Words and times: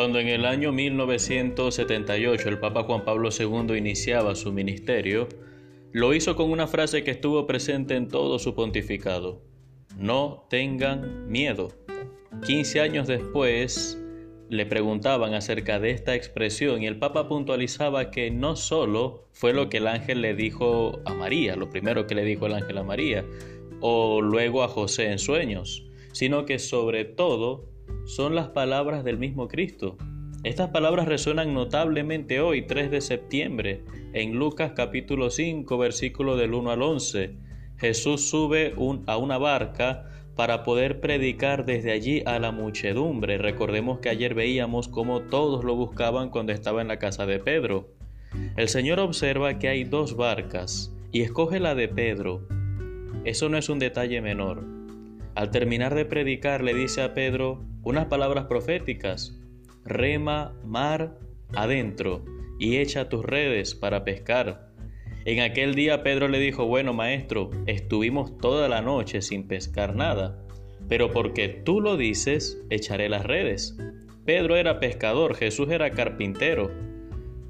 Cuando 0.00 0.18
en 0.18 0.28
el 0.28 0.46
año 0.46 0.72
1978 0.72 2.48
el 2.48 2.58
Papa 2.58 2.84
Juan 2.84 3.04
Pablo 3.04 3.28
II 3.38 3.76
iniciaba 3.76 4.34
su 4.34 4.50
ministerio, 4.50 5.28
lo 5.92 6.14
hizo 6.14 6.36
con 6.36 6.50
una 6.50 6.66
frase 6.66 7.04
que 7.04 7.10
estuvo 7.10 7.46
presente 7.46 7.96
en 7.96 8.08
todo 8.08 8.38
su 8.38 8.54
pontificado. 8.54 9.42
No 9.98 10.46
tengan 10.48 11.28
miedo. 11.28 11.68
15 12.46 12.80
años 12.80 13.08
después 13.08 14.02
le 14.48 14.64
preguntaban 14.64 15.34
acerca 15.34 15.78
de 15.78 15.90
esta 15.90 16.14
expresión 16.14 16.82
y 16.82 16.86
el 16.86 16.98
Papa 16.98 17.28
puntualizaba 17.28 18.10
que 18.10 18.30
no 18.30 18.56
solo 18.56 19.28
fue 19.32 19.52
lo 19.52 19.68
que 19.68 19.76
el 19.76 19.86
ángel 19.86 20.22
le 20.22 20.34
dijo 20.34 21.00
a 21.04 21.12
María, 21.12 21.56
lo 21.56 21.68
primero 21.68 22.06
que 22.06 22.14
le 22.14 22.24
dijo 22.24 22.46
el 22.46 22.54
ángel 22.54 22.78
a 22.78 22.84
María, 22.84 23.26
o 23.82 24.22
luego 24.22 24.62
a 24.62 24.68
José 24.68 25.12
en 25.12 25.18
sueños, 25.18 25.84
sino 26.12 26.46
que 26.46 26.58
sobre 26.58 27.04
todo 27.04 27.68
son 28.04 28.34
las 28.34 28.48
palabras 28.48 29.04
del 29.04 29.18
mismo 29.18 29.48
Cristo. 29.48 29.96
Estas 30.42 30.70
palabras 30.70 31.06
resuenan 31.06 31.52
notablemente 31.52 32.40
hoy, 32.40 32.62
3 32.66 32.90
de 32.90 33.00
septiembre, 33.00 33.84
en 34.14 34.34
Lucas 34.36 34.72
capítulo 34.74 35.30
5, 35.30 35.76
versículo 35.76 36.36
del 36.36 36.54
1 36.54 36.70
al 36.70 36.82
11. 36.82 37.36
Jesús 37.76 38.28
sube 38.28 38.74
a 39.06 39.16
una 39.16 39.38
barca 39.38 40.06
para 40.36 40.62
poder 40.62 41.00
predicar 41.00 41.66
desde 41.66 41.92
allí 41.92 42.22
a 42.24 42.38
la 42.38 42.52
muchedumbre. 42.52 43.36
Recordemos 43.36 43.98
que 43.98 44.08
ayer 44.08 44.34
veíamos 44.34 44.88
cómo 44.88 45.20
todos 45.20 45.64
lo 45.64 45.76
buscaban 45.76 46.30
cuando 46.30 46.52
estaba 46.52 46.80
en 46.80 46.88
la 46.88 46.98
casa 46.98 47.26
de 47.26 47.38
Pedro. 47.38 47.92
El 48.56 48.68
Señor 48.68 49.00
observa 49.00 49.58
que 49.58 49.68
hay 49.68 49.84
dos 49.84 50.16
barcas 50.16 50.94
y 51.12 51.22
escoge 51.22 51.60
la 51.60 51.74
de 51.74 51.88
Pedro. 51.88 52.46
Eso 53.24 53.48
no 53.48 53.58
es 53.58 53.68
un 53.68 53.78
detalle 53.78 54.22
menor. 54.22 54.64
Al 55.34 55.50
terminar 55.50 55.94
de 55.94 56.06
predicar 56.06 56.62
le 56.62 56.74
dice 56.74 57.02
a 57.02 57.12
Pedro 57.12 57.62
unas 57.82 58.06
palabras 58.06 58.46
proféticas, 58.46 59.38
rema 59.84 60.54
mar 60.64 61.18
adentro 61.54 62.24
y 62.58 62.76
echa 62.76 63.08
tus 63.08 63.24
redes 63.24 63.74
para 63.74 64.04
pescar. 64.04 64.70
En 65.24 65.40
aquel 65.40 65.74
día 65.74 66.02
Pedro 66.02 66.28
le 66.28 66.38
dijo, 66.38 66.66
bueno 66.66 66.92
maestro, 66.92 67.50
estuvimos 67.66 68.38
toda 68.38 68.68
la 68.68 68.80
noche 68.82 69.22
sin 69.22 69.46
pescar 69.46 69.94
nada, 69.94 70.38
pero 70.88 71.10
porque 71.10 71.48
tú 71.48 71.80
lo 71.80 71.96
dices, 71.96 72.62
echaré 72.70 73.08
las 73.08 73.24
redes. 73.24 73.76
Pedro 74.24 74.56
era 74.56 74.80
pescador, 74.80 75.34
Jesús 75.34 75.70
era 75.70 75.90
carpintero. 75.90 76.70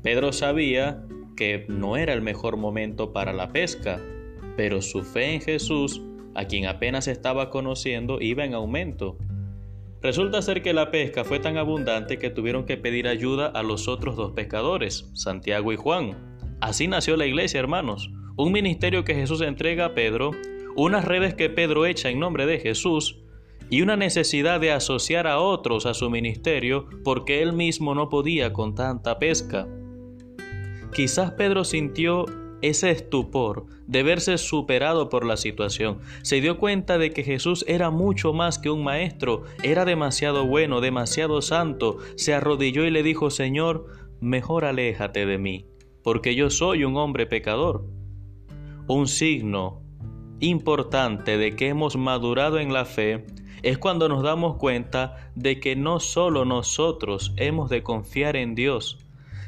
Pedro 0.03 0.33
sabía 0.33 1.05
que 1.37 1.65
no 1.69 1.97
era 1.97 2.13
el 2.13 2.23
mejor 2.23 2.57
momento 2.57 3.13
para 3.13 3.33
la 3.33 3.51
pesca, 3.51 4.01
pero 4.57 4.83
su 4.83 5.03
fe 5.03 5.35
en 5.35 5.41
Jesús 5.41 6.03
a 6.35 6.45
quien 6.45 6.67
apenas 6.67 7.09
estaba 7.09 7.51
conociendo, 7.51 8.21
iba 8.21 8.45
en 8.45 8.55
aumento. 8.55 9.17
Resulta 10.03 10.41
ser 10.41 10.63
que 10.63 10.73
la 10.73 10.91
pesca 10.91 11.25
fue 11.25 11.41
tan 11.41 11.59
abundante 11.59 12.19
que 12.19 12.31
tuvieron 12.31 12.65
que 12.65 12.79
pedir 12.79 13.07
ayuda 13.07 13.47
a 13.47 13.63
los 13.63 13.87
otros 13.87 14.17
dos 14.17 14.33
pescadores, 14.33 15.11
Santiago 15.15 15.73
y 15.73 15.77
Juan. 15.77 16.39
Así 16.61 16.89
nació 16.89 17.17
la 17.17 17.27
iglesia, 17.27 17.61
hermanos, 17.61 18.11
un 18.37 18.53
ministerio 18.53 19.05
que 19.05 19.15
Jesús 19.15 19.43
entrega 19.43 19.87
a 19.87 19.95
Pedro, 19.95 20.31
unas 20.75 21.05
redes 21.05 21.35
que 21.35 21.51
Pedro 21.51 21.85
echa 21.85 22.09
en 22.09 22.19
nombre 22.19 22.47
de 22.47 22.59
Jesús, 22.59 23.19
y 23.69 23.83
una 23.83 23.97
necesidad 23.97 24.59
de 24.59 24.73
asociar 24.73 25.27
a 25.27 25.39
otros 25.39 25.87
a 25.87 25.95
su 25.95 26.11
ministerio 26.11 26.87
porque 27.05 27.43
él 27.43 27.53
mismo 27.53 27.95
no 27.95 28.09
podía 28.09 28.53
con 28.53 28.75
tanta 28.75 29.19
pesca. 29.19 29.69
Quizás 30.93 31.33
Pedro 31.33 31.65
sintió 31.65 32.27
ese 32.63 32.91
estupor 32.91 33.67
de 33.87 34.03
verse 34.03 34.39
superado 34.39 35.09
por 35.09 35.25
la 35.27 35.37
situación. 35.37 35.99
Se 36.23 36.41
dio 36.41 36.59
cuenta 36.59 36.99
de 36.99 37.13
que 37.13 37.25
Jesús 37.25 37.65
era 37.69 37.91
mucho 37.91 38.33
más 38.33 38.59
que 38.59 38.71
un 38.71 38.85
maestro, 38.85 39.45
era 39.63 39.85
demasiado 39.85 40.47
bueno, 40.47 40.81
demasiado 40.81 41.43
santo. 41.43 41.99
Se 42.17 42.35
arrodilló 42.35 42.85
y 42.85 42.91
le 42.91 43.03
dijo, 43.03 43.31
Señor, 43.31 43.87
mejor 44.21 44.65
aléjate 44.65 45.27
de 45.27 45.39
mí, 45.39 45.67
porque 46.03 46.35
yo 46.35 46.51
soy 46.51 46.85
un 46.85 46.97
hombre 46.97 47.27
pecador. 47.27 47.87
Un 48.87 49.07
signo 49.07 49.83
importante 50.41 51.37
de 51.37 51.55
que 51.55 51.69
hemos 51.69 51.97
madurado 51.97 52.59
en 52.59 52.73
la 52.73 52.85
fe 52.85 53.27
es 53.63 53.79
cuando 53.79 54.09
nos 54.09 54.23
damos 54.23 54.57
cuenta 54.57 55.31
de 55.35 55.61
que 55.61 55.77
no 55.77 56.01
solo 56.01 56.45
nosotros 56.45 57.35
hemos 57.37 57.69
de 57.69 57.83
confiar 57.83 58.37
en 58.37 58.55
Dios, 58.55 58.99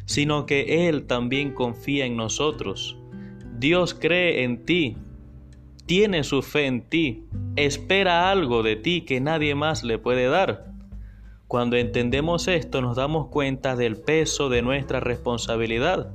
sino 0.05 0.47
que 0.47 0.89
Él 0.89 1.06
también 1.06 1.53
confía 1.53 2.05
en 2.05 2.17
nosotros. 2.17 2.99
Dios 3.62 3.95
cree 3.95 4.43
en 4.43 4.65
ti, 4.65 4.97
tiene 5.87 6.25
su 6.25 6.43
fe 6.43 6.67
en 6.67 6.83
ti, 6.83 7.28
espera 7.55 8.28
algo 8.28 8.65
de 8.65 8.75
ti 8.75 9.03
que 9.03 9.21
nadie 9.21 9.55
más 9.55 9.84
le 9.84 9.99
puede 9.99 10.27
dar. 10.27 10.73
Cuando 11.47 11.77
entendemos 11.77 12.49
esto 12.49 12.83
nos 12.83 12.97
damos 12.97 13.28
cuenta 13.28 13.77
del 13.77 13.99
peso 13.99 14.49
de 14.49 14.62
nuestra 14.62 14.99
responsabilidad 14.99 16.12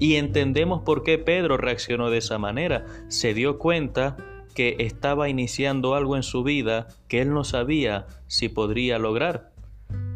y 0.00 0.16
entendemos 0.16 0.82
por 0.82 1.04
qué 1.04 1.18
Pedro 1.18 1.56
reaccionó 1.56 2.10
de 2.10 2.18
esa 2.18 2.36
manera. 2.38 2.84
Se 3.06 3.32
dio 3.32 3.60
cuenta 3.60 4.16
que 4.56 4.74
estaba 4.80 5.28
iniciando 5.28 5.94
algo 5.94 6.16
en 6.16 6.24
su 6.24 6.42
vida 6.42 6.88
que 7.06 7.20
él 7.20 7.32
no 7.32 7.44
sabía 7.44 8.08
si 8.26 8.48
podría 8.48 8.98
lograr. 8.98 9.52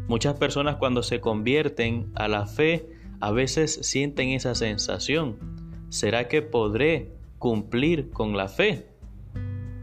Muchas 0.09 0.35
personas 0.35 0.75
cuando 0.75 1.01
se 1.01 1.21
convierten 1.21 2.11
a 2.15 2.27
la 2.27 2.45
fe 2.45 2.89
a 3.21 3.31
veces 3.31 3.79
sienten 3.83 4.31
esa 4.31 4.53
sensación 4.53 5.62
¿será 5.93 6.27
que 6.27 6.41
podré 6.41 7.11
cumplir 7.37 8.09
con 8.09 8.35
la 8.35 8.47
fe? 8.47 8.87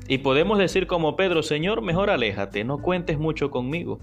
Y 0.09 0.19
podemos 0.19 0.59
decir 0.59 0.89
como 0.89 1.15
Pedro, 1.15 1.45
Señor, 1.45 1.83
mejor 1.83 2.11
aléjate, 2.11 2.65
no 2.65 2.79
cuentes 2.79 3.17
mucho 3.17 3.53
conmigo. 3.53 4.01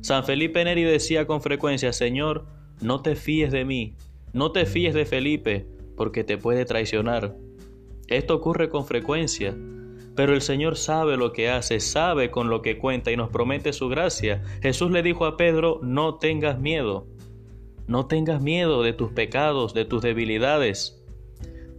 San 0.00 0.22
Felipe 0.22 0.62
Neri 0.62 0.84
decía 0.84 1.26
con 1.26 1.42
frecuencia, 1.42 1.92
Señor, 1.92 2.46
no 2.80 3.02
te 3.02 3.16
fíes 3.16 3.50
de 3.50 3.64
mí, 3.64 3.94
no 4.32 4.52
te 4.52 4.66
fíes 4.66 4.94
de 4.94 5.04
Felipe, 5.04 5.66
porque 5.96 6.22
te 6.22 6.38
puede 6.38 6.64
traicionar. 6.64 7.34
Esto 8.06 8.36
ocurre 8.36 8.68
con 8.68 8.86
frecuencia, 8.86 9.56
pero 10.14 10.34
el 10.34 10.42
Señor 10.42 10.76
sabe 10.76 11.16
lo 11.16 11.32
que 11.32 11.50
hace, 11.50 11.80
sabe 11.80 12.30
con 12.30 12.50
lo 12.50 12.62
que 12.62 12.78
cuenta 12.78 13.10
y 13.10 13.16
nos 13.16 13.30
promete 13.30 13.72
su 13.72 13.88
gracia. 13.88 14.44
Jesús 14.62 14.92
le 14.92 15.02
dijo 15.02 15.26
a 15.26 15.36
Pedro, 15.36 15.80
no 15.82 16.18
tengas 16.18 16.60
miedo, 16.60 17.08
no 17.88 18.06
tengas 18.06 18.40
miedo 18.40 18.84
de 18.84 18.92
tus 18.92 19.10
pecados, 19.10 19.74
de 19.74 19.84
tus 19.84 20.02
debilidades. 20.02 20.97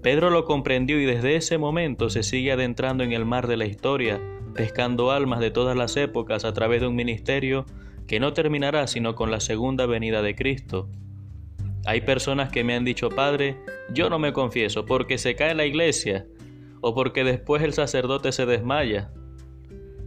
Pedro 0.01 0.29
lo 0.29 0.45
comprendió 0.45 0.99
y 0.99 1.05
desde 1.05 1.35
ese 1.35 1.57
momento 1.57 2.09
se 2.09 2.23
sigue 2.23 2.53
adentrando 2.53 3.03
en 3.03 3.11
el 3.11 3.25
mar 3.25 3.47
de 3.47 3.57
la 3.57 3.65
historia, 3.65 4.21
pescando 4.55 5.11
almas 5.11 5.41
de 5.41 5.51
todas 5.51 5.75
las 5.75 5.97
épocas 5.97 6.45
a 6.45 6.53
través 6.53 6.79
de 6.79 6.87
un 6.87 6.95
ministerio 6.95 7.65
que 8.07 8.21
no 8.21 8.31
terminará 8.31 8.87
sino 8.87 9.13
con 9.15 9.29
la 9.29 9.41
segunda 9.41 9.85
venida 9.85 10.21
de 10.21 10.35
Cristo. 10.35 10.89
Hay 11.85 12.01
personas 12.01 12.49
que 12.49 12.63
me 12.63 12.75
han 12.75 12.85
dicho, 12.85 13.09
Padre, 13.09 13.57
yo 13.93 14.09
no 14.09 14.19
me 14.19 14.31
confieso 14.31 14.85
porque 14.85 15.17
se 15.17 15.35
cae 15.35 15.53
la 15.53 15.65
iglesia 15.65 16.25
o 16.81 16.95
porque 16.95 17.25
después 17.25 17.61
el 17.61 17.73
sacerdote 17.73 18.31
se 18.31 18.45
desmaya. 18.45 19.11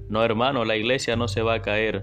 No, 0.08 0.24
hermano, 0.24 0.64
la 0.64 0.76
iglesia 0.76 1.16
no 1.16 1.28
se 1.28 1.42
va 1.42 1.54
a 1.54 1.62
caer. 1.62 2.00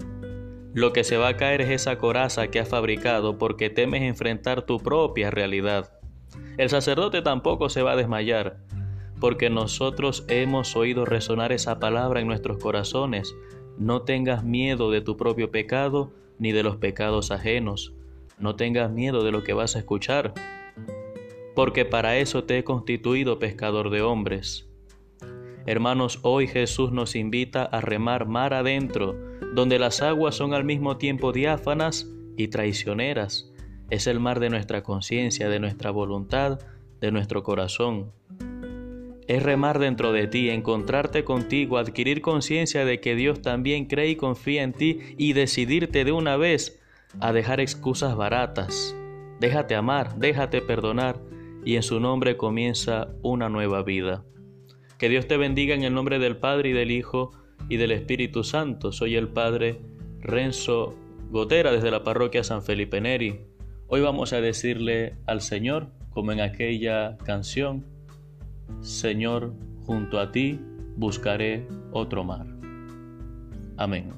Lo 0.74 0.92
que 0.92 1.02
se 1.02 1.16
va 1.16 1.28
a 1.28 1.36
caer 1.36 1.60
es 1.60 1.70
esa 1.70 1.98
coraza 1.98 2.48
que 2.48 2.60
has 2.60 2.68
fabricado 2.68 3.36
porque 3.36 3.68
temes 3.68 4.02
enfrentar 4.02 4.62
tu 4.62 4.78
propia 4.78 5.30
realidad. 5.30 5.99
El 6.56 6.68
sacerdote 6.68 7.22
tampoco 7.22 7.68
se 7.68 7.82
va 7.82 7.92
a 7.92 7.96
desmayar, 7.96 8.58
porque 9.20 9.50
nosotros 9.50 10.24
hemos 10.28 10.76
oído 10.76 11.04
resonar 11.04 11.52
esa 11.52 11.78
palabra 11.78 12.20
en 12.20 12.26
nuestros 12.26 12.58
corazones. 12.58 13.34
No 13.78 14.02
tengas 14.02 14.44
miedo 14.44 14.90
de 14.90 15.00
tu 15.00 15.16
propio 15.16 15.50
pecado 15.50 16.10
ni 16.38 16.52
de 16.52 16.62
los 16.62 16.76
pecados 16.76 17.30
ajenos. 17.30 17.92
No 18.38 18.56
tengas 18.56 18.90
miedo 18.90 19.22
de 19.22 19.32
lo 19.32 19.42
que 19.42 19.52
vas 19.52 19.76
a 19.76 19.80
escuchar, 19.80 20.34
porque 21.54 21.84
para 21.84 22.16
eso 22.16 22.44
te 22.44 22.58
he 22.58 22.64
constituido 22.64 23.38
pescador 23.38 23.90
de 23.90 24.02
hombres. 24.02 24.68
Hermanos, 25.66 26.20
hoy 26.22 26.46
Jesús 26.46 26.90
nos 26.90 27.14
invita 27.14 27.64
a 27.64 27.80
remar 27.80 28.26
mar 28.26 28.54
adentro, 28.54 29.14
donde 29.54 29.78
las 29.78 30.00
aguas 30.00 30.34
son 30.34 30.54
al 30.54 30.64
mismo 30.64 30.96
tiempo 30.96 31.32
diáfanas 31.32 32.08
y 32.36 32.48
traicioneras 32.48 33.49
es 33.90 34.06
el 34.06 34.20
mar 34.20 34.40
de 34.40 34.50
nuestra 34.50 34.82
conciencia, 34.82 35.48
de 35.48 35.60
nuestra 35.60 35.90
voluntad, 35.90 36.60
de 37.00 37.10
nuestro 37.10 37.42
corazón. 37.42 38.12
Es 39.26 39.42
remar 39.42 39.78
dentro 39.78 40.12
de 40.12 40.26
ti, 40.26 40.50
encontrarte 40.50 41.24
contigo, 41.24 41.78
adquirir 41.78 42.20
conciencia 42.20 42.84
de 42.84 43.00
que 43.00 43.14
Dios 43.14 43.42
también 43.42 43.86
cree 43.86 44.08
y 44.08 44.16
confía 44.16 44.62
en 44.62 44.72
ti 44.72 45.00
y 45.18 45.34
decidirte 45.34 46.04
de 46.04 46.12
una 46.12 46.36
vez 46.36 46.80
a 47.20 47.32
dejar 47.32 47.60
excusas 47.60 48.16
baratas. 48.16 48.94
Déjate 49.40 49.74
amar, 49.74 50.16
déjate 50.16 50.60
perdonar 50.62 51.20
y 51.64 51.76
en 51.76 51.82
su 51.82 52.00
nombre 52.00 52.36
comienza 52.36 53.08
una 53.22 53.48
nueva 53.48 53.82
vida. 53.82 54.24
Que 54.98 55.08
Dios 55.08 55.26
te 55.26 55.36
bendiga 55.36 55.74
en 55.74 55.82
el 55.82 55.94
nombre 55.94 56.18
del 56.18 56.36
Padre 56.36 56.70
y 56.70 56.72
del 56.72 56.90
Hijo 56.90 57.32
y 57.68 57.76
del 57.76 57.92
Espíritu 57.92 58.44
Santo. 58.44 58.92
Soy 58.92 59.16
el 59.16 59.28
Padre 59.28 59.80
Renzo 60.20 60.94
Gotera 61.30 61.72
desde 61.72 61.90
la 61.90 62.04
parroquia 62.04 62.44
San 62.44 62.62
Felipe 62.62 63.00
Neri. 63.00 63.49
Hoy 63.92 64.02
vamos 64.02 64.32
a 64.32 64.40
decirle 64.40 65.16
al 65.26 65.40
Señor, 65.40 65.88
como 66.10 66.30
en 66.30 66.40
aquella 66.40 67.16
canción, 67.24 67.84
Señor, 68.82 69.52
junto 69.84 70.20
a 70.20 70.30
ti 70.30 70.60
buscaré 70.96 71.66
otro 71.90 72.22
mar. 72.22 72.46
Amén. 73.76 74.12